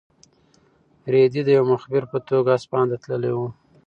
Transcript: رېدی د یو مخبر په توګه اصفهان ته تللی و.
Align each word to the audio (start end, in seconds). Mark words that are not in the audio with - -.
رېدی 1.13 1.41
د 1.45 1.49
یو 1.57 1.65
مخبر 1.73 2.03
په 2.11 2.17
توګه 2.29 2.49
اصفهان 2.57 2.87
ته 2.91 2.97
تللی 3.03 3.33
و. 3.35 3.39